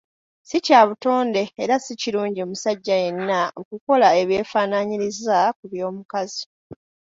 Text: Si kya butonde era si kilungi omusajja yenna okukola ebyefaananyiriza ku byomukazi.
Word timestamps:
Si 0.49 0.57
kya 0.65 0.79
butonde 0.87 1.41
era 1.63 1.75
si 1.85 1.93
kilungi 2.01 2.39
omusajja 2.45 2.95
yenna 3.03 3.39
okukola 3.59 4.07
ebyefaananyiriza 4.21 5.37
ku 5.57 5.65
byomukazi. 5.71 6.43